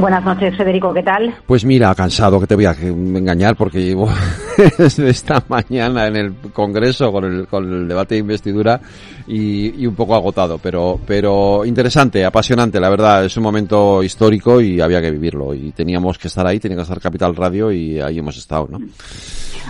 Buenas 0.00 0.24
noches, 0.24 0.56
Federico, 0.56 0.94
¿qué 0.94 1.02
tal? 1.02 1.34
Pues 1.44 1.64
mira, 1.64 1.92
cansado, 1.92 2.38
que 2.38 2.46
te 2.46 2.54
voy 2.54 2.66
a 2.66 2.70
engañar 2.70 3.56
porque 3.56 3.82
llevo 3.82 4.08
esta 4.78 5.42
mañana 5.48 6.06
en 6.06 6.16
el 6.16 6.34
Congreso 6.52 7.10
con 7.10 7.24
el, 7.24 7.48
con 7.48 7.64
el 7.64 7.88
debate 7.88 8.14
de 8.14 8.20
investidura 8.20 8.80
y, 9.26 9.84
un 9.84 9.96
poco 9.96 10.14
agotado, 10.14 10.58
pero, 10.58 11.00
pero 11.04 11.64
interesante, 11.64 12.24
apasionante, 12.24 12.78
la 12.78 12.90
verdad, 12.90 13.24
es 13.24 13.36
un 13.36 13.42
momento 13.42 14.00
histórico 14.02 14.60
y 14.60 14.80
había 14.80 15.00
que 15.00 15.10
vivirlo 15.10 15.52
y 15.52 15.72
teníamos 15.72 16.16
que 16.16 16.28
estar 16.28 16.46
ahí, 16.46 16.60
tenía 16.60 16.76
que 16.76 16.82
estar 16.82 17.00
Capital 17.00 17.34
Radio 17.34 17.72
y 17.72 18.00
ahí 18.00 18.20
hemos 18.20 18.36
estado, 18.36 18.68
¿no? 18.70 18.78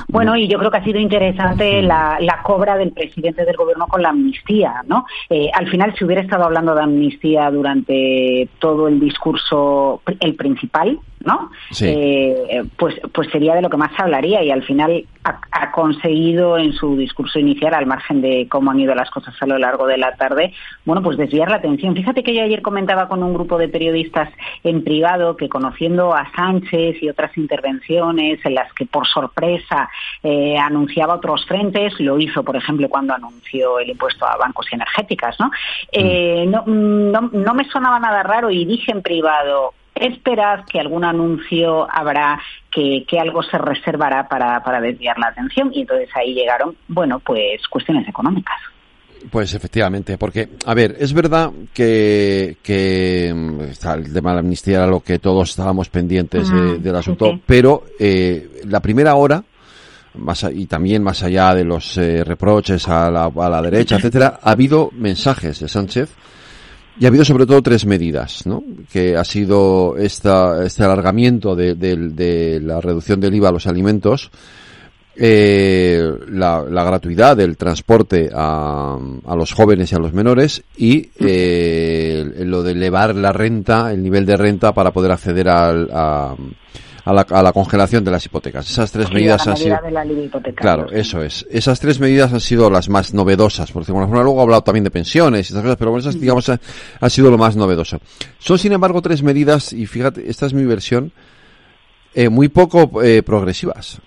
Bueno, 0.09 0.37
y 0.37 0.49
yo 0.49 0.59
creo 0.59 0.71
que 0.71 0.77
ha 0.79 0.85
sido 0.85 0.99
interesante 0.99 1.83
la, 1.83 2.19
la 2.21 2.43
cobra 2.43 2.77
del 2.77 2.93
presidente 2.93 3.45
del 3.45 3.57
gobierno 3.57 3.87
con 3.87 4.03
la 4.03 4.11
amnistía, 4.11 4.83
¿no? 4.87 5.07
Eh, 5.29 5.51
al 5.53 5.69
final, 5.69 5.95
si 5.97 6.05
hubiera 6.05 6.23
estado 6.23 6.45
hablando 6.45 6.75
de 6.75 6.83
amnistía 6.83 7.51
durante 7.51 8.49
todo 8.59 8.89
el 8.89 9.01
discurso, 9.01 10.03
el 10.21 10.35
principal, 10.35 10.99
¿no? 11.25 11.51
Eh, 11.81 12.65
pues, 12.77 12.95
pues 13.13 13.29
sería 13.31 13.55
de 13.55 13.63
lo 13.63 13.71
que 13.71 13.77
más 13.77 13.93
hablaría 13.99 14.43
y 14.43 14.51
al 14.51 14.63
final 14.63 15.05
ha, 15.25 15.71
conseguido 15.73 16.59
en 16.59 16.73
su 16.73 16.97
discurso 16.97 17.39
inicial, 17.39 17.75
al 17.75 17.87
margen 17.87 18.21
de 18.21 18.47
cómo 18.49 18.71
han 18.71 18.81
ido 18.81 18.95
las 18.95 19.11
cosas 19.11 19.35
a 19.41 19.47
lo 19.47 19.59
largo 19.59 19.87
de 19.87 19.99
la 19.99 20.15
tarde, 20.17 20.53
bueno, 20.85 21.03
pues 21.03 21.17
desviar 21.17 21.51
la 21.51 21.57
atención. 21.57 21.95
Fíjate 21.95 22.23
que 22.23 22.35
yo 22.35 22.43
ayer 22.43 22.63
comentaba 22.63 23.09
con 23.09 23.23
un 23.23 23.35
grupo 23.35 23.59
de 23.59 23.69
periodistas 23.69 24.31
en 24.65 24.83
privado 24.83 25.37
que 25.37 25.49
conociendo 25.49 26.15
a 26.15 26.31
Sánchez 26.35 27.03
y 27.03 27.09
otras 27.09 27.37
intervenciones 27.37 28.45
en 28.45 28.55
las 28.55 28.73
que 28.73 28.87
por 28.87 29.07
sorpresa 29.07 29.89
eh, 30.23 30.57
anunciaba 30.59 31.15
otros 31.15 31.45
frentes, 31.47 31.99
lo 32.01 32.19
hizo, 32.19 32.43
por 32.43 32.57
ejemplo, 32.57 32.89
cuando 32.89 33.15
anunció 33.15 33.79
el 33.79 33.91
impuesto 33.91 34.27
a 34.27 34.37
bancos 34.37 34.67
y 34.71 34.77
energéticas, 34.77 35.39
¿no? 35.39 35.51
Eh, 35.93 36.47
no, 36.49 36.65
no, 36.67 37.31
no 37.33 37.55
me 37.55 37.65
sonaba 37.69 38.01
nada 38.01 38.23
raro 38.23 38.51
y 38.51 38.65
dije 38.65 38.93
en 38.93 39.03
privado, 39.03 39.75
esperad 40.01 40.65
que 40.65 40.81
algún 40.81 41.05
anuncio 41.05 41.87
habrá 41.91 42.41
que, 42.71 43.05
algo 43.21 43.43
se 43.43 43.59
reservará 43.59 44.29
para, 44.29 44.63
para 44.63 44.81
desviar 44.81 45.19
la 45.19 45.29
atención 45.29 45.71
y 45.73 45.81
entonces 45.81 46.09
ahí 46.15 46.35
llegaron, 46.35 46.77
bueno, 46.87 47.21
pues 47.21 47.67
cuestiones 47.69 48.09
económicas. 48.09 48.57
Pues 49.31 49.53
efectivamente, 49.55 50.17
porque, 50.17 50.49
a 50.65 50.75
ver, 50.75 50.97
es 50.99 51.13
verdad 51.13 51.51
que, 51.75 52.57
que 52.63 53.33
mm, 53.35 53.61
el 53.61 54.13
tema 54.13 54.31
de 54.31 54.35
la 54.35 54.41
amnistía 54.41 54.79
era 54.79 54.87
lo 54.87 55.01
que 55.01 55.19
todos 55.19 55.51
estábamos 55.51 55.89
pendientes 55.89 56.49
del 56.51 56.95
asunto, 56.95 57.41
pero 57.45 57.85
eh, 57.99 58.63
la 58.65 58.81
primera 58.81 59.17
hora, 59.17 59.43
más, 60.15 60.47
y 60.53 60.67
también 60.67 61.03
más 61.03 61.23
allá 61.25 61.55
de 61.55 61.65
los 61.65 61.99
eh, 61.99 62.23
reproches 62.23 62.89
a 62.89 63.11
la, 63.11 63.25
a 63.25 63.49
la 63.49 63.63
derecha, 63.63 63.97
etcétera, 63.97 64.39
ha 64.41 64.53
habido 64.53 64.91
mensajes 64.93 65.59
de 65.61 65.69
Sánchez 65.69 66.15
y 67.01 67.05
ha 67.05 67.09
habido 67.09 67.25
sobre 67.25 67.47
todo 67.47 67.63
tres 67.63 67.87
medidas, 67.87 68.47
¿no? 68.47 68.63
Que 68.93 69.17
ha 69.17 69.25
sido 69.25 69.97
esta, 69.97 70.65
este 70.65 70.85
alargamiento 70.85 71.55
de, 71.55 71.75
de, 71.75 72.61
la 72.61 72.81
reducción 72.81 73.21
del 73.21 73.35
IVA 73.35 73.51
a 73.51 73.53
los 73.53 73.67
alimentos, 73.67 74.31
eh, 75.15 76.03
la, 76.29 76.65
la, 76.69 76.85
gratuidad 76.85 77.37
del 77.37 77.57
transporte 77.57 78.31
a, 78.33 78.97
a, 79.27 79.37
los 79.37 79.53
jóvenes 79.53 79.91
y 79.91 79.95
a 79.97 79.99
los 79.99 80.13
menores 80.13 80.63
y 80.77 81.11
eh, 81.19 82.25
lo 82.45 82.63
de 82.63 82.73
elevar 82.73 83.17
la 83.17 83.33
renta, 83.33 83.93
el 83.93 84.03
nivel 84.03 84.25
de 84.25 84.37
renta 84.37 84.73
para 84.73 84.93
poder 84.93 85.11
acceder 85.11 85.49
al, 85.49 85.89
a, 85.93 86.37
a 87.09 87.13
la, 87.15 87.23
a 87.23 87.43
la 87.43 87.53
congelación 87.53 88.05
de 88.05 88.11
las 88.11 88.27
hipotecas. 88.27 88.69
Esas 88.69 88.93
tres 88.93 89.11
medidas 89.11 89.47
han 89.49 89.57
sido. 89.57 89.79
claro, 90.55 90.91
eso 90.91 91.23
es. 91.23 91.47
Esas 91.51 91.81
tres 91.81 91.99
medidas 92.01 92.35
han 92.35 92.41
sido 92.41 92.69
las 92.71 92.91
más 92.91 93.15
novedosas, 93.15 93.73
por 93.73 93.83
decirlo 93.83 94.07
Luego 94.07 94.41
ha 94.41 94.43
hablado 94.43 94.63
también 94.63 94.85
de 94.85 94.91
pensiones 94.91 95.49
y 95.49 95.55
estas 95.55 95.63
cosas, 95.63 95.77
pero 95.79 95.97
esas, 95.97 96.21
digamos, 96.21 96.51
ha, 96.51 97.09
sido 97.11 97.31
lo 97.31 97.39
más 97.39 97.57
novedoso. 97.57 97.99
Son, 98.39 98.59
sin 98.59 98.73
embargo, 98.73 99.01
tres 99.01 99.23
medidas, 99.23 99.73
y 99.73 99.87
fíjate, 99.87 100.29
esta 100.29 100.45
es 100.45 100.53
mi 100.53 100.67
versión, 100.67 101.13
eh, 102.15 102.29
muy 102.29 102.49
poco 102.49 103.03
eh, 103.03 103.23
progresivas. 103.23 104.03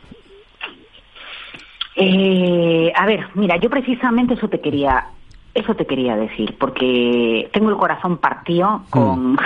Eh, 1.96 2.94
a 2.96 3.06
ver, 3.08 3.30
mira, 3.34 3.58
yo 3.58 3.70
precisamente 3.72 4.36
eso 4.36 4.48
te 4.48 4.62
quería 4.62 5.08
eso 5.54 5.76
te 5.76 5.86
quería 5.86 6.16
decir, 6.16 6.56
porque 6.58 7.50
tengo 7.52 7.70
el 7.70 7.78
corazón 7.78 8.18
partido 8.20 8.84
con, 8.90 9.34
mm. 9.34 9.38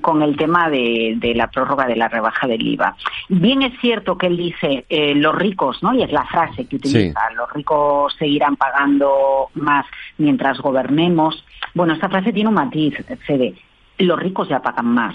Con, 0.00 0.22
el 0.22 0.36
tema 0.36 0.70
de, 0.70 1.32
la 1.34 1.48
prórroga 1.48 1.86
de 1.86 1.96
la 1.96 2.08
rebaja 2.08 2.46
del 2.46 2.66
IVA. 2.66 2.96
Bien 3.28 3.60
es 3.60 3.78
cierto 3.80 4.16
que 4.16 4.28
él 4.28 4.38
dice 4.38 4.86
eh, 4.88 5.14
los 5.14 5.34
ricos, 5.34 5.82
¿no? 5.82 5.92
Y 5.92 6.02
es 6.02 6.10
la 6.10 6.24
frase 6.24 6.64
que 6.64 6.76
utiliza, 6.76 7.20
los 7.36 7.52
ricos 7.52 8.14
seguirán 8.18 8.56
pagando 8.56 9.50
más 9.54 9.84
mientras 10.16 10.58
gobernemos. 10.58 11.44
Bueno, 11.74 11.92
esta 11.92 12.08
frase 12.08 12.32
tiene 12.32 12.48
un 12.48 12.54
matiz, 12.54 12.94
Fede. 13.26 13.56
Los 13.98 14.18
ricos 14.18 14.48
ya 14.48 14.60
pagan 14.60 14.86
más, 14.86 15.14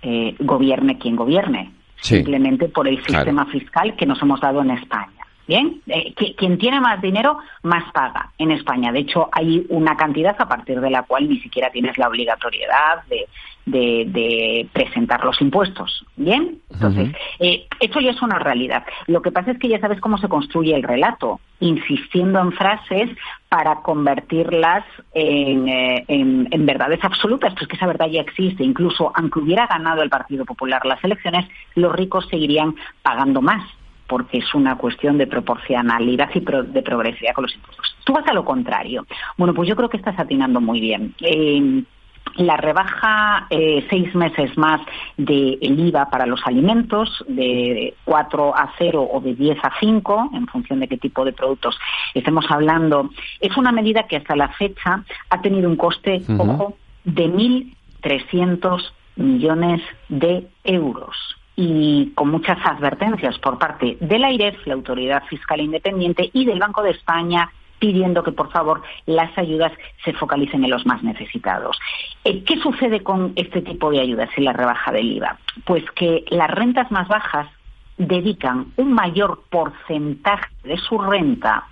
eh, 0.00 0.34
gobierne 0.38 0.96
quien 0.96 1.14
gobierne, 1.14 1.72
simplemente 2.00 2.68
por 2.68 2.88
el 2.88 3.04
sistema 3.04 3.44
fiscal 3.46 3.96
que 3.96 4.06
nos 4.06 4.22
hemos 4.22 4.40
dado 4.40 4.62
en 4.62 4.70
España. 4.70 5.17
Bien, 5.48 5.80
eh, 5.86 6.12
quien 6.36 6.58
tiene 6.58 6.78
más 6.78 7.00
dinero, 7.00 7.38
más 7.62 7.90
paga 7.92 8.32
en 8.36 8.50
España. 8.50 8.92
De 8.92 8.98
hecho, 8.98 9.30
hay 9.32 9.64
una 9.70 9.96
cantidad 9.96 10.36
a 10.38 10.46
partir 10.46 10.78
de 10.78 10.90
la 10.90 11.04
cual 11.04 11.26
ni 11.26 11.40
siquiera 11.40 11.70
tienes 11.70 11.96
la 11.96 12.06
obligatoriedad 12.06 13.02
de, 13.08 13.26
presentar 14.74 15.24
los 15.24 15.40
impuestos. 15.40 16.04
Bien, 16.16 16.58
entonces, 16.70 17.14
eh, 17.38 17.66
esto 17.80 17.98
ya 17.98 18.10
es 18.10 18.20
una 18.20 18.38
realidad. 18.38 18.84
Lo 19.06 19.22
que 19.22 19.32
pasa 19.32 19.52
es 19.52 19.58
que 19.58 19.68
ya 19.68 19.80
sabes 19.80 20.00
cómo 20.00 20.18
se 20.18 20.28
construye 20.28 20.74
el 20.74 20.82
relato, 20.82 21.40
insistiendo 21.60 22.40
en 22.40 22.52
frases 22.52 23.10
para 23.48 23.76
convertirlas 23.76 24.84
en, 25.14 25.66
eh, 25.66 26.04
en 26.08 26.66
verdades 26.66 27.02
absolutas, 27.02 27.54
pues 27.54 27.68
que 27.68 27.76
esa 27.76 27.86
verdad 27.86 28.08
ya 28.08 28.20
existe. 28.20 28.64
Incluso, 28.64 29.12
aunque 29.14 29.38
hubiera 29.38 29.66
ganado 29.66 30.02
el 30.02 30.10
Partido 30.10 30.44
Popular 30.44 30.84
las 30.84 31.02
elecciones, 31.02 31.48
los 31.74 31.92
ricos 31.92 32.26
seguirían 32.28 32.74
pagando 33.02 33.40
más 33.40 33.62
porque 34.08 34.38
es 34.38 34.54
una 34.54 34.76
cuestión 34.76 35.18
de 35.18 35.26
proporcionalidad 35.26 36.30
y 36.34 36.40
de 36.40 36.82
progresividad 36.82 37.34
con 37.34 37.42
los 37.42 37.54
impuestos. 37.54 37.96
Tú 38.04 38.12
vas 38.12 38.26
a 38.26 38.32
lo 38.32 38.44
contrario. 38.44 39.06
Bueno, 39.36 39.54
pues 39.54 39.68
yo 39.68 39.76
creo 39.76 39.88
que 39.88 39.98
estás 39.98 40.18
atinando 40.18 40.60
muy 40.60 40.80
bien. 40.80 41.14
Eh, 41.20 41.84
la 42.36 42.56
rebaja 42.56 43.46
eh, 43.50 43.86
seis 43.90 44.14
meses 44.14 44.56
más 44.56 44.80
del 45.16 45.58
IVA 45.60 46.08
para 46.10 46.26
los 46.26 46.40
alimentos, 46.46 47.24
de 47.28 47.94
4 48.04 48.56
a 48.56 48.72
0 48.78 49.08
o 49.12 49.20
de 49.20 49.34
10 49.34 49.58
a 49.62 49.72
5, 49.80 50.30
en 50.34 50.46
función 50.46 50.80
de 50.80 50.88
qué 50.88 50.98
tipo 50.98 51.24
de 51.24 51.32
productos 51.32 51.78
estemos 52.14 52.46
hablando, 52.50 53.10
es 53.40 53.56
una 53.56 53.72
medida 53.72 54.04
que 54.04 54.16
hasta 54.16 54.36
la 54.36 54.48
fecha 54.48 55.04
ha 55.30 55.40
tenido 55.42 55.68
un 55.68 55.76
coste, 55.76 56.22
ojo, 56.38 56.76
de 57.04 57.28
1.300 57.28 58.92
millones 59.16 59.82
de 60.08 60.46
euros 60.64 61.37
y 61.60 62.12
con 62.14 62.30
muchas 62.30 62.56
advertencias 62.64 63.36
por 63.40 63.58
parte 63.58 63.96
de 63.98 64.18
la 64.20 64.30
la 64.30 64.74
Autoridad 64.74 65.24
Fiscal 65.24 65.60
Independiente, 65.60 66.30
y 66.32 66.44
del 66.44 66.60
Banco 66.60 66.84
de 66.84 66.92
España 66.92 67.50
pidiendo 67.80 68.22
que, 68.22 68.30
por 68.30 68.52
favor, 68.52 68.82
las 69.06 69.36
ayudas 69.36 69.72
se 70.04 70.12
focalicen 70.12 70.62
en 70.62 70.70
los 70.70 70.86
más 70.86 71.02
necesitados. 71.02 71.76
Eh, 72.22 72.44
¿Qué 72.44 72.58
sucede 72.58 73.02
con 73.02 73.32
este 73.34 73.60
tipo 73.62 73.90
de 73.90 74.00
ayudas 74.00 74.30
y 74.36 74.42
la 74.42 74.52
rebaja 74.52 74.92
del 74.92 75.10
IVA? 75.10 75.36
Pues 75.64 75.82
que 75.96 76.24
las 76.30 76.48
rentas 76.48 76.92
más 76.92 77.08
bajas 77.08 77.48
dedican 77.96 78.66
un 78.76 78.92
mayor 78.92 79.42
porcentaje 79.50 80.48
de 80.62 80.76
su 80.76 80.96
renta 80.98 81.64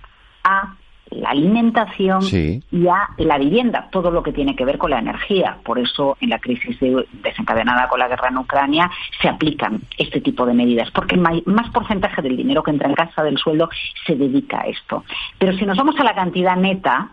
a 0.43 0.75
la 1.11 1.29
alimentación 1.29 2.21
y 2.31 2.87
a 2.87 3.09
la 3.17 3.37
vivienda, 3.37 3.87
todo 3.91 4.11
lo 4.11 4.23
que 4.23 4.31
tiene 4.33 4.55
que 4.55 4.65
ver 4.65 4.77
con 4.77 4.91
la 4.91 4.99
energía. 4.99 5.57
Por 5.63 5.79
eso, 5.79 6.17
en 6.21 6.29
la 6.29 6.39
crisis 6.39 6.77
desencadenada 7.23 7.87
con 7.87 7.99
la 7.99 8.07
guerra 8.07 8.29
en 8.29 8.37
Ucrania, 8.37 8.91
se 9.21 9.29
aplican 9.29 9.81
este 9.97 10.21
tipo 10.21 10.45
de 10.45 10.53
medidas, 10.53 10.91
porque 10.91 11.17
más 11.17 11.69
porcentaje 11.71 12.21
del 12.21 12.37
dinero 12.37 12.63
que 12.63 12.71
entra 12.71 12.89
en 12.89 12.95
casa 12.95 13.23
del 13.23 13.37
sueldo 13.37 13.69
se 14.05 14.15
dedica 14.15 14.61
a 14.61 14.67
esto. 14.67 15.03
Pero 15.37 15.57
si 15.57 15.65
nos 15.65 15.77
vamos 15.77 15.99
a 15.99 16.03
la 16.03 16.13
cantidad 16.13 16.55
neta, 16.55 17.11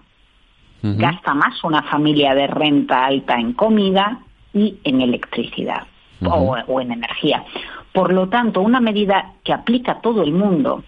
gasta 0.82 1.34
más 1.34 1.62
una 1.64 1.82
familia 1.82 2.34
de 2.34 2.46
renta 2.46 3.06
alta 3.06 3.36
en 3.36 3.54
comida 3.54 4.18
y 4.52 4.78
en 4.84 5.00
electricidad 5.00 5.86
o 6.20 6.80
en 6.80 6.92
energía. 6.92 7.44
Por 7.92 8.12
lo 8.12 8.28
tanto, 8.28 8.60
una 8.60 8.80
medida 8.80 9.32
que 9.44 9.52
aplica 9.52 10.00
todo 10.00 10.22
el 10.22 10.32
mundo 10.32 10.82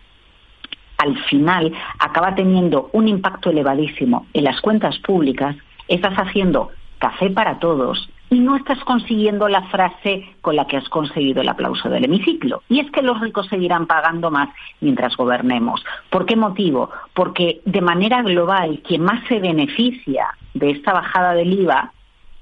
al 1.06 1.18
final 1.24 1.72
acaba 1.98 2.34
teniendo 2.34 2.90
un 2.92 3.08
impacto 3.08 3.50
elevadísimo 3.50 4.26
en 4.32 4.44
las 4.44 4.60
cuentas 4.60 4.98
públicas, 4.98 5.56
estás 5.88 6.14
haciendo 6.16 6.70
café 6.98 7.30
para 7.30 7.58
todos 7.58 8.08
y 8.28 8.40
no 8.40 8.56
estás 8.56 8.78
consiguiendo 8.80 9.48
la 9.48 9.62
frase 9.68 10.28
con 10.40 10.56
la 10.56 10.66
que 10.66 10.76
has 10.76 10.88
conseguido 10.88 11.42
el 11.42 11.48
aplauso 11.48 11.88
del 11.88 12.04
hemiciclo. 12.04 12.62
Y 12.68 12.80
es 12.80 12.90
que 12.90 13.02
los 13.02 13.20
ricos 13.20 13.46
seguirán 13.46 13.86
pagando 13.86 14.30
más 14.30 14.48
mientras 14.80 15.16
gobernemos. 15.16 15.84
¿Por 16.10 16.26
qué 16.26 16.34
motivo? 16.34 16.90
Porque 17.14 17.60
de 17.64 17.80
manera 17.80 18.22
global 18.22 18.80
quien 18.86 19.02
más 19.02 19.22
se 19.28 19.38
beneficia 19.38 20.26
de 20.54 20.70
esta 20.70 20.92
bajada 20.92 21.34
del 21.34 21.52
IVA 21.52 21.92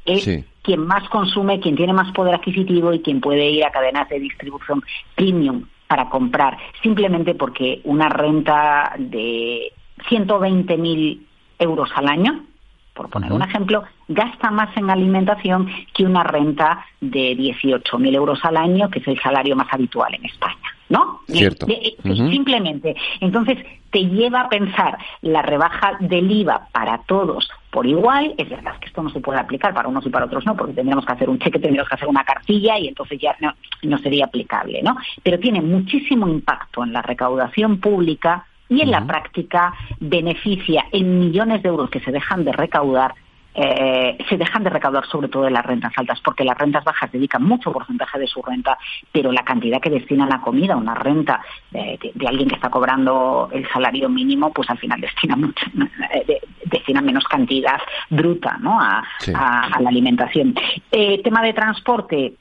es 0.06 0.44
quien 0.62 0.86
más 0.86 1.06
consume, 1.10 1.60
quien 1.60 1.76
tiene 1.76 1.92
más 1.92 2.12
poder 2.12 2.34
adquisitivo 2.34 2.92
y 2.94 3.00
quien 3.00 3.20
puede 3.20 3.50
ir 3.50 3.64
a 3.64 3.70
cadenas 3.70 4.08
de 4.08 4.20
distribución 4.20 4.82
premium 5.14 5.64
para 5.94 6.08
comprar, 6.08 6.58
simplemente 6.82 7.36
porque 7.36 7.80
una 7.84 8.08
renta 8.08 8.94
de 8.98 9.72
120.000 10.10 11.20
euros 11.60 11.88
al 11.94 12.08
año, 12.08 12.44
por 12.94 13.08
poner 13.10 13.32
un 13.32 13.42
ejemplo, 13.42 13.84
gasta 14.08 14.50
más 14.50 14.76
en 14.76 14.90
alimentación 14.90 15.70
que 15.94 16.02
una 16.02 16.24
renta 16.24 16.84
de 17.00 17.36
18.000 17.36 18.12
euros 18.12 18.44
al 18.44 18.56
año, 18.56 18.90
que 18.90 18.98
es 18.98 19.06
el 19.06 19.20
salario 19.20 19.54
más 19.54 19.68
habitual 19.70 20.12
en 20.16 20.24
España. 20.24 20.56
¿No? 20.88 21.20
Cierto. 21.28 21.66
Simplemente. 22.02 22.96
Entonces, 23.20 23.58
te 23.90 24.00
lleva 24.00 24.40
a 24.40 24.48
pensar 24.48 24.98
la 25.22 25.42
rebaja 25.42 25.96
del 26.00 26.28
IVA 26.28 26.66
para 26.72 26.98
todos 27.06 27.48
por 27.74 27.86
igual. 27.88 28.32
Es 28.38 28.48
verdad 28.48 28.78
que 28.78 28.86
esto 28.86 29.02
no 29.02 29.10
se 29.10 29.18
puede 29.18 29.40
aplicar 29.40 29.74
para 29.74 29.88
unos 29.88 30.06
y 30.06 30.08
para 30.08 30.26
otros 30.26 30.46
no, 30.46 30.56
porque 30.56 30.74
tendríamos 30.74 31.04
que 31.04 31.12
hacer 31.12 31.28
un 31.28 31.40
cheque, 31.40 31.58
tendríamos 31.58 31.88
que 31.88 31.96
hacer 31.96 32.06
una 32.06 32.22
cartilla 32.22 32.78
y 32.78 32.86
entonces 32.86 33.18
ya 33.20 33.34
no, 33.40 33.52
no 33.82 33.98
sería 33.98 34.26
aplicable, 34.26 34.80
¿no? 34.80 34.96
Pero 35.24 35.40
tiene 35.40 35.60
muchísimo 35.60 36.28
impacto 36.28 36.84
en 36.84 36.92
la 36.92 37.02
recaudación 37.02 37.80
pública 37.80 38.46
y 38.68 38.80
en 38.80 38.92
la 38.92 39.04
práctica 39.04 39.74
beneficia 39.98 40.86
en 40.92 41.18
millones 41.18 41.64
de 41.64 41.68
euros 41.68 41.90
que 41.90 41.98
se 41.98 42.12
dejan 42.12 42.44
de 42.44 42.52
recaudar 42.52 43.14
eh, 43.56 44.18
se 44.28 44.36
dejan 44.36 44.64
de 44.64 44.70
recaudar 44.70 45.06
sobre 45.06 45.28
todo 45.28 45.46
en 45.46 45.52
las 45.52 45.64
rentas 45.64 45.92
altas, 45.96 46.20
porque 46.20 46.44
las 46.44 46.58
rentas 46.58 46.82
bajas 46.82 47.12
dedican 47.12 47.44
mucho 47.44 47.72
porcentaje 47.72 48.18
de 48.18 48.26
su 48.26 48.42
renta, 48.42 48.76
pero 49.12 49.30
la 49.30 49.44
cantidad 49.44 49.80
que 49.80 49.90
destinan 49.90 50.32
a 50.32 50.40
comida, 50.40 50.76
una 50.76 50.96
renta 50.96 51.40
de, 51.70 51.98
alguien 52.26 52.48
que 52.48 52.56
está 52.56 52.68
cobrando 52.68 53.48
el 53.52 53.68
salario 53.68 54.08
mínimo, 54.08 54.52
pues 54.52 54.68
al 54.70 54.78
final 54.78 55.00
destina 55.00 55.36
mucho, 55.36 55.66
eh, 56.12 56.40
destina 56.74 57.00
menos 57.00 57.24
cantidad 57.24 57.78
bruta 58.10 58.58
¿no? 58.60 58.80
a, 58.80 59.02
la 59.80 59.88
alimentación. 59.88 60.54
Eh, 60.90 61.22
tema 61.22 61.42
de 61.42 61.52
transporte, 61.52 62.34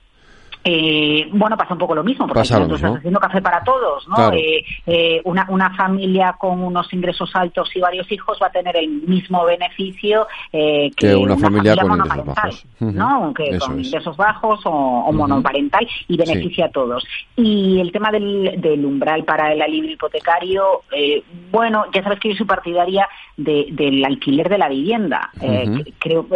eh, 0.66 1.28
bueno, 1.32 1.58
pasa 1.58 1.74
un 1.74 1.80
poco 1.80 1.94
lo 1.94 2.04
mismo, 2.04 2.26
porque 2.26 2.42
estás 2.42 2.62
haciendo 2.62 3.20
café 3.20 3.42
para 3.42 3.64
todos, 3.64 4.08
¿no? 4.08 4.32
Eh, 4.32 4.64
eh, 4.86 5.22
una, 5.26 5.46
una 5.50 5.76
familia 5.76 6.36
con 6.40 6.62
unos 6.64 6.92
ingresos 6.94 7.36
altos 7.36 7.70
y 7.76 7.82
varios 7.82 8.10
hijos 8.12 8.40
va 8.42 8.48
a 8.48 8.52
tener 8.52 8.78
el 8.78 8.88
mismo 8.88 9.44
beneficio 9.44 10.26
eh, 10.54 10.90
que, 10.96 11.16
una, 11.16 11.38
familia, 11.38 11.76
con 11.76 11.98
ingresos 11.98 12.26
bajos. 12.26 12.66
¿no? 12.80 13.34
Que 13.34 13.58
con 13.60 13.84
ingresos 13.84 14.16
bajos 14.16 14.62
o, 14.64 15.12
monoparental 15.12 15.86
y 16.08 16.16
beneficia 16.16 16.68
a 16.68 16.70
todos. 16.70 17.06
Y 17.36 17.82
el 17.82 17.92
tema 17.92 18.12
del, 18.12 18.62
del 18.62 18.86
umbral 18.86 19.26
para 19.26 19.52
el 19.52 19.62
alivio 19.62 19.92
hipotecario, 19.92 20.84
eh, 20.96 21.24
bueno, 21.52 21.86
ya 21.94 22.04
sabes 22.04 22.20
que 22.22 22.30
yo 22.30 22.36
soy 22.36 22.46
partidaria 22.46 23.08
de, 23.38 23.68
del 23.72 24.04
alquiler 24.06 24.50
de 24.50 24.58
la 24.58 24.70
vivienda. 24.70 25.30
Eh, 25.42 25.84
creo, 26.00 26.28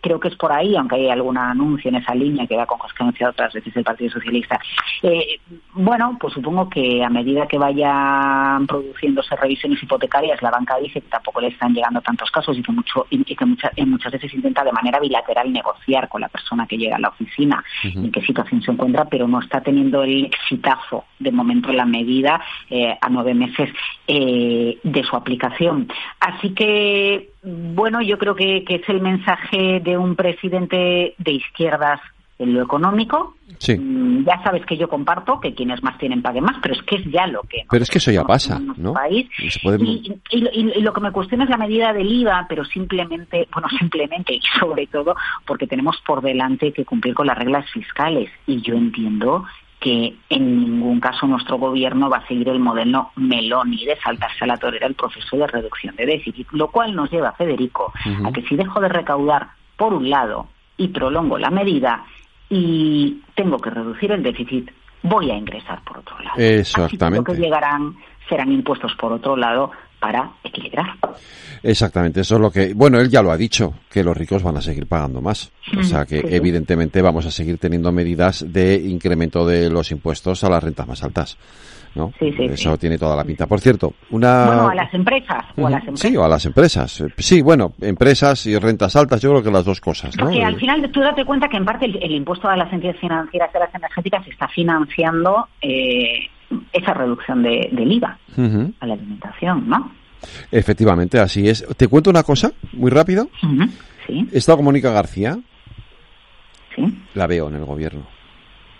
creo 0.00 0.20
que 0.20 0.28
es 0.28 0.36
por 0.36 0.52
ahí, 0.52 0.76
aunque 0.76 0.96
hay 0.96 1.10
algún 1.10 1.38
anuncio 1.38 1.88
en 1.88 1.96
esa 1.96 2.14
línea 2.14 2.46
que 2.46 2.56
va 2.56 2.66
con 2.66 2.78
anunciado 2.98 3.32
otras 3.32 3.52
veces 3.52 3.76
el 3.76 3.84
Partido 3.84 4.10
Socialista. 4.10 4.60
Eh, 5.02 5.40
bueno, 5.72 6.16
pues 6.20 6.34
supongo 6.34 6.68
que 6.68 7.02
a 7.04 7.08
medida 7.08 7.46
que 7.46 7.58
vayan 7.58 8.66
produciéndose 8.66 9.36
revisiones 9.36 9.82
hipotecarias, 9.82 10.42
la 10.42 10.50
banca 10.50 10.76
dice 10.78 11.00
que 11.00 11.08
tampoco 11.08 11.40
le 11.40 11.48
están 11.48 11.74
llegando 11.74 12.00
tantos 12.00 12.30
casos 12.30 12.56
y 12.58 12.62
que, 12.62 12.72
mucho, 12.72 13.06
y 13.10 13.22
que 13.24 13.44
muchas, 13.44 13.72
muchas 13.86 14.12
veces 14.12 14.34
intenta 14.34 14.64
de 14.64 14.72
manera 14.72 14.98
bilateral 15.00 15.52
negociar 15.52 16.08
con 16.08 16.20
la 16.20 16.28
persona 16.28 16.66
que 16.66 16.76
llega 16.76 16.96
a 16.96 17.00
la 17.00 17.08
oficina 17.08 17.62
en 17.82 18.10
qué 18.10 18.20
situación 18.22 18.62
se 18.62 18.70
encuentra, 18.70 19.04
pero 19.06 19.28
no 19.28 19.40
está 19.40 19.60
teniendo 19.60 20.02
el 20.02 20.26
exitazo 20.26 21.04
de 21.18 21.32
momento 21.32 21.70
en 21.70 21.76
la 21.76 21.86
medida 21.86 22.40
eh, 22.70 22.96
a 23.00 23.08
nueve 23.08 23.34
meses 23.34 23.70
eh, 24.06 24.78
de 24.82 25.04
su 25.04 25.16
aplicación. 25.16 25.88
Así 26.20 26.37
que, 26.54 27.30
bueno, 27.42 28.00
yo 28.02 28.18
creo 28.18 28.34
que 28.34 28.64
es 28.66 28.88
el 28.88 29.00
mensaje 29.00 29.80
de 29.80 29.96
un 29.96 30.16
presidente 30.16 31.14
de 31.18 31.32
izquierdas 31.32 32.00
en 32.38 32.54
lo 32.54 32.62
económico. 32.62 33.34
Sí. 33.58 33.76
Mm, 33.76 34.24
ya 34.24 34.42
sabes 34.42 34.64
que 34.64 34.76
yo 34.76 34.88
comparto 34.88 35.40
que 35.40 35.54
quienes 35.54 35.82
más 35.82 35.98
tienen 35.98 36.22
paguen 36.22 36.44
más, 36.44 36.56
pero 36.62 36.74
es 36.74 36.82
que 36.82 36.96
es 36.96 37.04
ya 37.06 37.26
lo 37.26 37.42
que. 37.42 37.64
Pero 37.68 37.82
es 37.82 37.90
que 37.90 37.98
eso 37.98 38.12
ya 38.12 38.24
pasa, 38.24 38.60
¿no? 38.76 38.92
País. 38.92 39.28
Y, 40.30 40.80
lo 40.80 40.92
que 40.92 41.00
me 41.00 41.12
cuestiona 41.12 41.44
es 41.44 41.50
la 41.50 41.56
medida 41.56 41.92
del 41.92 42.10
IVA, 42.10 42.46
pero 42.48 42.64
simplemente, 42.64 43.48
bueno, 43.52 43.68
simplemente 43.78 44.34
y 44.34 44.40
sobre 44.58 44.86
todo 44.86 45.16
porque 45.46 45.66
tenemos 45.66 45.96
por 46.06 46.22
delante 46.22 46.72
que 46.72 46.84
cumplir 46.84 47.14
con 47.14 47.26
las 47.26 47.38
reglas 47.38 47.68
fiscales. 47.72 48.30
Y 48.46 48.60
yo 48.62 48.74
entiendo 48.74 49.44
que 49.80 50.16
en 50.28 50.60
ningún 50.60 51.00
caso 51.00 51.26
nuestro 51.26 51.56
gobierno 51.56 52.10
va 52.10 52.18
a 52.18 52.26
seguir 52.26 52.48
el 52.48 52.58
modelo 52.58 53.10
Meloni 53.16 53.84
de 53.84 53.96
saltarse 53.96 54.44
a 54.44 54.48
la 54.48 54.56
torera 54.56 54.86
el 54.86 54.94
proceso 54.94 55.36
de 55.36 55.46
reducción 55.46 55.94
de 55.96 56.06
déficit, 56.06 56.48
lo 56.52 56.68
cual 56.68 56.94
nos 56.94 57.10
lleva, 57.10 57.32
Federico, 57.32 57.92
a 58.24 58.32
que 58.32 58.42
si 58.42 58.56
dejo 58.56 58.80
de 58.80 58.88
recaudar 58.88 59.48
por 59.76 59.94
un 59.94 60.10
lado 60.10 60.48
y 60.76 60.88
prolongo 60.88 61.38
la 61.38 61.50
medida, 61.50 62.04
y 62.50 63.20
tengo 63.34 63.58
que 63.58 63.70
reducir 63.70 64.10
el 64.12 64.22
déficit, 64.22 64.70
voy 65.02 65.30
a 65.30 65.36
ingresar 65.36 65.82
por 65.82 65.98
otro 65.98 66.18
lado. 66.20 66.38
Exactamente. 66.38 67.18
Así 67.18 67.24
que, 67.24 67.32
que 67.36 67.46
llegarán 67.46 67.94
serán 68.28 68.52
impuestos 68.52 68.94
por 68.96 69.12
otro 69.12 69.36
lado 69.36 69.70
para 70.00 70.32
equilibrar. 70.44 70.86
Exactamente, 71.62 72.20
eso 72.20 72.36
es 72.36 72.40
lo 72.40 72.50
que, 72.50 72.72
bueno, 72.74 73.00
él 73.00 73.08
ya 73.08 73.22
lo 73.22 73.30
ha 73.30 73.36
dicho, 73.36 73.74
que 73.90 74.04
los 74.04 74.16
ricos 74.16 74.42
van 74.42 74.56
a 74.56 74.62
seguir 74.62 74.86
pagando 74.86 75.20
más. 75.20 75.50
O 75.78 75.82
sea 75.82 76.04
que 76.04 76.22
evidentemente 76.30 77.02
vamos 77.02 77.26
a 77.26 77.30
seguir 77.30 77.58
teniendo 77.58 77.92
medidas 77.92 78.44
de 78.52 78.76
incremento 78.76 79.46
de 79.46 79.70
los 79.70 79.90
impuestos 79.90 80.44
a 80.44 80.50
las 80.50 80.62
rentas 80.62 80.86
más 80.86 81.02
altas. 81.02 81.36
¿no? 81.94 82.12
Sí, 82.18 82.32
sí, 82.36 82.44
Eso 82.44 82.76
tiene 82.76 82.98
toda 82.98 83.16
la 83.16 83.24
pinta. 83.24 83.46
Por 83.46 83.60
cierto, 83.60 83.94
una... 84.10 84.46
Bueno, 84.46 84.68
a 84.68 84.74
las 84.74 84.92
empresas. 84.94 85.44
O 85.56 85.66
a 85.66 85.70
las 85.70 85.80
empresas. 85.80 86.10
Sí, 86.10 86.16
o 86.16 86.24
a 86.24 86.28
las 86.28 86.46
empresas. 86.46 87.04
Sí, 87.16 87.42
bueno, 87.42 87.72
empresas 87.80 88.46
y 88.46 88.56
rentas 88.58 88.94
altas, 88.96 89.20
yo 89.20 89.30
creo 89.30 89.42
que 89.42 89.50
las 89.50 89.64
dos 89.64 89.80
cosas. 89.80 90.16
¿no? 90.16 90.24
Porque 90.24 90.42
al 90.42 90.56
final 90.56 90.90
tú 90.92 91.00
date 91.00 91.24
cuenta 91.24 91.48
que 91.48 91.56
en 91.56 91.64
parte 91.64 91.86
el, 91.86 92.12
impuesto 92.12 92.48
a 92.48 92.56
las 92.56 92.72
entidades 92.72 93.00
financieras 93.00 93.50
y 93.52 93.56
a 93.56 93.60
las 93.60 93.74
energéticas 93.74 94.26
está 94.28 94.48
financiando 94.48 95.48
eh, 95.60 96.28
esa 96.72 96.94
reducción 96.94 97.42
de, 97.42 97.68
del 97.72 97.92
IVA 97.92 98.18
a 98.80 98.86
la 98.86 98.94
alimentación, 98.94 99.68
¿no? 99.68 99.92
Efectivamente, 100.50 101.18
así 101.18 101.48
es. 101.48 101.64
Te 101.76 101.88
cuento 101.88 102.10
una 102.10 102.22
cosa, 102.22 102.52
muy 102.72 102.90
rápido. 102.90 103.28
Sí. 104.06 104.26
He 104.32 104.38
estado 104.38 104.58
con 104.58 104.64
Mónica 104.64 104.90
García. 104.90 105.38
Sí. 106.74 106.82
La 107.14 107.26
veo 107.26 107.48
en 107.48 107.56
el 107.56 107.64
gobierno. 107.64 108.06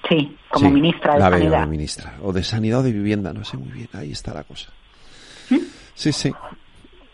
Sí, 0.08 0.36
como 0.48 0.70
ministra 0.70 1.14
de 1.14 1.20
la 1.20 1.30
Sanidad. 1.30 1.66
Ministra. 1.66 2.14
O 2.22 2.32
de 2.32 2.42
Sanidad 2.42 2.80
o 2.80 2.82
de 2.82 2.92
Vivienda, 2.92 3.32
no 3.32 3.44
sé 3.44 3.56
muy 3.56 3.70
bien. 3.70 3.88
Ahí 3.92 4.12
está 4.12 4.32
la 4.32 4.44
cosa. 4.44 4.72
¿Mm? 5.50 5.56
Sí, 5.94 6.12
sí. 6.12 6.32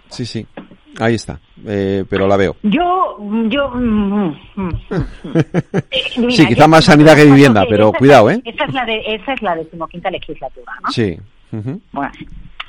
Sí, 0.08 0.26
sí. 0.26 0.46
Ahí 1.00 1.14
está. 1.14 1.40
Eh, 1.66 2.04
pero 2.08 2.26
la 2.26 2.36
veo. 2.36 2.56
Yo, 2.62 3.18
yo. 3.48 3.70
Mm, 3.70 4.36
mm, 4.56 4.70
sí, 6.30 6.46
quizá 6.46 6.68
más 6.68 6.84
sanidad 6.84 7.16
que 7.16 7.24
vivienda, 7.24 7.64
pero 7.68 7.92
cuidado, 7.92 8.30
¿eh? 8.30 8.40
Esa 8.44 8.64
es 8.64 8.74
la 8.74 8.84
de, 8.84 9.02
esa 9.14 9.32
es 9.32 9.42
la 9.42 9.56
decimoquinta 9.56 10.10
legislatura, 10.10 10.72
¿no? 10.82 10.90
Sí. 10.90 11.18
Bueno, 11.92 12.10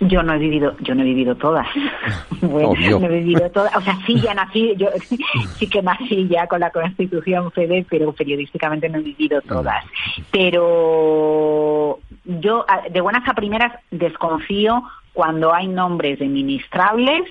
yo 0.02 0.22
no 0.24 0.34
he 0.34 0.38
vivido, 0.38 0.76
yo 0.82 0.94
no 0.94 1.02
he 1.02 1.06
vivido 1.06 1.36
todas. 1.36 1.68
bueno, 2.42 2.74
no 3.00 3.08
he 3.08 3.20
vivido 3.20 3.50
todas. 3.52 3.76
O 3.76 3.82
sea, 3.82 3.98
sí 4.06 4.20
ya 4.20 4.34
nací, 4.34 4.74
yo 4.78 4.90
sí 5.58 5.68
que 5.68 5.82
nací 5.82 6.28
ya 6.28 6.48
con 6.48 6.60
la 6.60 6.70
Constitución 6.70 7.52
FEDE, 7.52 7.86
pero 7.90 8.12
periodísticamente 8.14 8.90
no 8.90 9.00
he 9.00 9.04
vivido 9.04 9.42
todas. 9.42 9.84
Pero 10.32 12.00
yo 12.26 12.66
de 12.92 13.02
buenas 13.02 13.28
a 13.28 13.34
primeras 13.34 13.74
desconfío 13.92 14.84
cuando 15.16 15.54
hay 15.54 15.68
nombres 15.70 16.20
de 16.20 16.28
ministrables, 16.28 17.22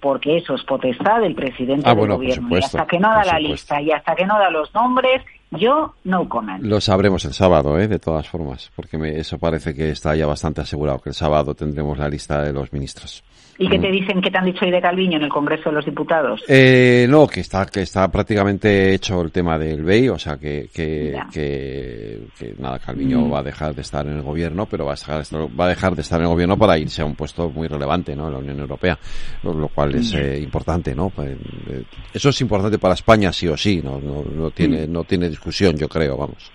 porque 0.00 0.38
eso 0.38 0.56
es 0.56 0.64
potestad 0.64 1.20
del 1.20 1.36
presidente 1.36 1.88
ah, 1.88 1.94
del 1.94 2.08
gobierno. 2.08 2.48
y 2.50 2.58
hasta 2.58 2.84
que 2.84 2.98
no 2.98 3.08
da 3.08 3.24
la 3.24 3.38
lista 3.38 3.80
y 3.80 3.92
hasta 3.92 4.16
que 4.16 4.26
no 4.26 4.36
da 4.40 4.50
los 4.50 4.74
nombres, 4.74 5.22
yo 5.52 5.94
no 6.02 6.28
comment. 6.28 6.64
Lo 6.64 6.80
sabremos 6.80 7.24
el 7.24 7.32
sábado, 7.32 7.78
¿eh? 7.78 7.86
de 7.86 8.00
todas 8.00 8.28
formas, 8.28 8.72
porque 8.74 8.98
eso 9.16 9.38
parece 9.38 9.72
que 9.72 9.90
está 9.90 10.16
ya 10.16 10.26
bastante 10.26 10.62
asegurado, 10.62 10.98
que 10.98 11.10
el 11.10 11.14
sábado 11.14 11.54
tendremos 11.54 11.96
la 11.96 12.08
lista 12.08 12.42
de 12.42 12.52
los 12.52 12.72
ministros. 12.72 13.22
¿Y 13.60 13.68
qué 13.68 13.78
te 13.80 13.90
dicen 13.90 14.20
que 14.20 14.30
te 14.30 14.38
han 14.38 14.44
dicho 14.44 14.64
hoy 14.64 14.70
de 14.70 14.80
Calviño 14.80 15.16
en 15.16 15.24
el 15.24 15.28
Congreso 15.28 15.70
de 15.70 15.76
los 15.76 15.84
Diputados? 15.84 16.40
Eh, 16.46 17.06
no, 17.08 17.26
que 17.26 17.40
está 17.40 17.66
que 17.66 17.82
está 17.82 18.08
prácticamente 18.08 18.94
hecho 18.94 19.20
el 19.20 19.32
tema 19.32 19.58
del 19.58 19.82
BEI, 19.82 20.10
o 20.10 20.18
sea 20.18 20.36
que 20.36 20.68
que, 20.72 21.18
que, 21.32 22.54
nada, 22.58 22.78
Calviño 22.78 23.20
mm. 23.20 23.32
va 23.32 23.40
a 23.40 23.42
dejar 23.42 23.74
de 23.74 23.82
estar 23.82 24.06
en 24.06 24.14
el 24.14 24.22
gobierno, 24.22 24.66
pero 24.66 24.84
va 24.84 24.92
a, 24.92 24.94
dejar, 24.94 25.22
va 25.58 25.64
a 25.64 25.68
dejar 25.68 25.96
de 25.96 26.02
estar 26.02 26.20
en 26.20 26.26
el 26.26 26.32
gobierno 26.32 26.56
para 26.56 26.78
irse 26.78 27.02
a 27.02 27.04
un 27.04 27.16
puesto 27.16 27.50
muy 27.50 27.66
relevante, 27.66 28.14
¿no? 28.14 28.28
En 28.28 28.32
la 28.34 28.38
Unión 28.38 28.60
Europea, 28.60 28.96
lo, 29.42 29.68
cual 29.68 29.96
es 29.96 30.14
mm. 30.14 30.18
eh, 30.18 30.38
importante, 30.38 30.94
¿no? 30.94 31.10
Pues, 31.10 31.30
eh, 31.30 31.82
eso 32.14 32.28
es 32.28 32.40
importante 32.40 32.78
para 32.78 32.94
España 32.94 33.32
sí 33.32 33.48
o 33.48 33.56
sí, 33.56 33.80
no 33.82 34.00
no, 34.00 34.22
no 34.22 34.50
tiene 34.52 34.86
mm. 34.86 34.92
no 34.92 35.02
tiene 35.02 35.28
discusión, 35.28 35.76
yo 35.76 35.88
creo, 35.88 36.16
vamos. 36.16 36.52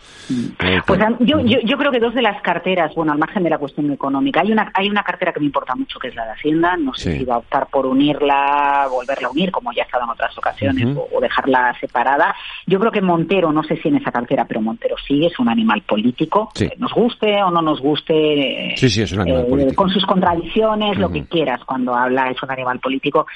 Pues 0.88 1.00
yo, 1.20 1.42
yo, 1.42 1.60
yo 1.66 1.78
creo 1.78 1.92
que 1.92 2.00
dos 2.00 2.14
de 2.14 2.22
las 2.22 2.42
carteras, 2.42 2.96
bueno, 2.96 3.12
al 3.12 3.18
margen 3.18 3.44
de 3.44 3.50
la 3.50 3.58
cuestión 3.58 3.92
económica, 3.92 4.40
hay 4.40 4.54
una 4.54 4.72
hay 4.74 4.90
una 4.90 5.04
cartera 5.04 5.34
que 5.34 5.42
me 5.42 5.48
importa 5.48 5.76
mucho 5.76 6.00
que 6.00 6.08
es 6.08 6.16
la 6.16 6.26
de 6.26 6.32
Hacienda, 6.32 6.78
no 6.78 6.93
sé 6.94 7.18
si 7.18 7.26
va 7.26 7.36
a 7.36 7.38
optar 7.40 7.68
por 7.68 7.86
unirla, 7.86 8.88
volverla 8.90 9.28
a 9.28 9.32
unir, 9.32 9.52
como 9.52 9.72
ya 9.74 9.84
ha 9.84 9.86
estado 9.86 10.04
en 10.04 10.10
otras 10.12 10.38
ocasiones, 10.38 10.98
o, 10.98 11.20
dejarla 11.20 11.76
separada. 11.80 12.36
Yo 12.68 12.80
creo 12.80 12.92
que 12.92 13.02
Montero, 13.02 13.52
no 13.52 13.64
sé 13.64 13.78
si 13.78 13.90
en 13.90 13.98
esa 13.98 14.12
cartera, 14.12 14.46
pero 14.46 14.62
Montero 14.62 14.96
sí 15.08 15.26
es 15.26 15.38
un 15.40 15.50
animal 15.50 15.82
político, 15.82 16.52
nos 16.78 16.94
guste 16.94 17.42
o 17.44 17.52
no 17.52 17.62
nos 17.62 17.80
guste, 17.82 18.74
sí, 18.76 18.90
sí, 18.90 19.02
es 19.02 19.12
un 19.14 19.22
animal 19.22 19.60
eh, 19.60 19.76
con 19.76 19.90
sus 19.90 20.06
contradicciones, 20.06 20.98
lo 20.98 21.10
que 21.10 21.26
quieras, 21.26 21.62
cuando 21.66 21.96
habla 21.96 22.30
es 22.30 22.42
un 22.42 22.52
animal 22.52 22.80
político 22.80 23.28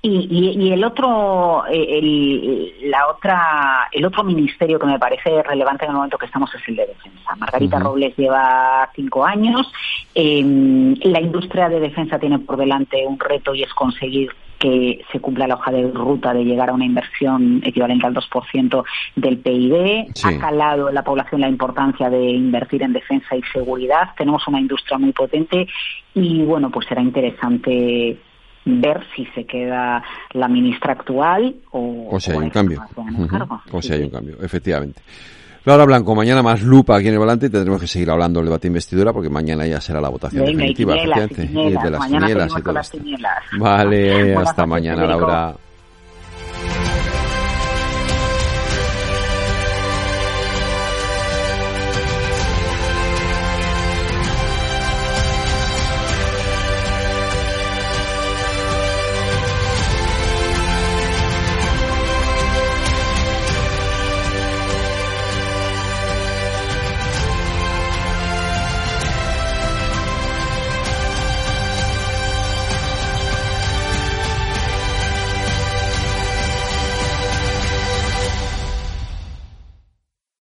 Y, 0.00 0.70
el 0.72 0.84
otro, 0.84 1.64
eh, 1.66 1.98
el, 1.98 2.90
la 2.90 3.08
otra, 3.08 3.88
el 3.90 4.04
otro 4.04 4.22
ministerio 4.22 4.78
que 4.78 4.86
me 4.86 4.98
parece 4.98 5.42
relevante 5.42 5.84
en 5.84 5.90
el 5.90 5.96
momento 5.96 6.18
que 6.18 6.26
estamos 6.26 6.54
es 6.54 6.62
el 6.68 6.76
de 6.76 6.86
defensa. 6.86 7.34
Margarita 7.36 7.80
Robles 7.80 8.16
lleva 8.16 8.88
cinco 8.94 9.24
años. 9.24 9.70
Em, 10.14 10.94
la 11.02 11.20
industria 11.20 11.68
de 11.68 11.80
defensa 11.80 12.18
tiene 12.18 12.38
por 12.38 12.56
delante 12.56 13.04
un 13.06 13.18
reto 13.18 13.54
y 13.54 13.64
es 13.64 13.74
conseguir 13.74 14.30
que 14.58 15.04
se 15.12 15.20
cumpla 15.20 15.46
la 15.46 15.54
hoja 15.54 15.70
de 15.70 15.90
ruta 15.90 16.34
de 16.34 16.44
llegar 16.44 16.70
a 16.70 16.74
una 16.74 16.84
inversión 16.84 17.60
equivalente 17.64 18.06
al 18.06 18.14
2% 18.14 18.84
del 19.16 19.38
PIB. 19.38 20.06
Ha 20.24 20.38
calado 20.38 20.88
en 20.88 20.94
la 20.94 21.04
población 21.04 21.40
la 21.40 21.48
importancia 21.48 22.10
de 22.10 22.30
invertir 22.30 22.82
en 22.82 22.92
defensa 22.92 23.36
y 23.36 23.42
seguridad. 23.52 24.10
Tenemos 24.16 24.46
una 24.48 24.60
industria 24.60 24.98
muy 24.98 25.12
potente 25.12 25.66
y, 26.14 26.42
bueno, 26.42 26.70
pues 26.70 26.86
será 26.88 27.00
interesante 27.00 28.18
ver 28.68 29.04
si 29.14 29.24
se 29.34 29.44
queda 29.44 30.02
la 30.32 30.48
ministra 30.48 30.92
actual 30.92 31.56
o, 31.70 32.08
o 32.10 32.20
si 32.20 32.30
hay 32.30 32.38
un 32.38 32.50
cambio. 32.50 32.82
O 33.72 33.82
si 33.82 33.92
hay 33.92 34.02
un 34.02 34.10
cambio, 34.10 34.36
efectivamente. 34.42 35.00
Laura 35.64 35.84
Blanco, 35.84 36.14
mañana 36.14 36.42
más 36.42 36.62
lupa 36.62 36.96
aquí 36.96 37.08
en 37.08 37.14
el 37.14 37.18
volante 37.18 37.46
y 37.46 37.50
tendremos 37.50 37.80
que 37.80 37.86
seguir 37.86 38.10
hablando 38.10 38.40
del 38.40 38.46
debate 38.46 38.68
investidura 38.68 39.12
porque 39.12 39.28
mañana 39.28 39.66
ya 39.66 39.80
será 39.80 40.00
la 40.00 40.08
votación 40.08 40.46
definitiva, 40.46 40.96
y, 40.96 41.00
de 41.00 41.90
las 41.90 42.00
mañana 42.00 42.30
y 42.30 43.58
Vale, 43.58 44.34
hasta 44.36 44.64
mañana, 44.64 45.04
Laura. 45.04 45.54